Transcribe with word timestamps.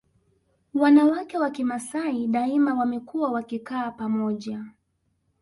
Wanawake 0.73 1.37
wa 1.37 1.49
Kimasai 1.49 2.27
daima 2.27 2.73
wamekuwa 2.73 3.31
wakikaa 3.31 3.91
pamoja 3.91 4.65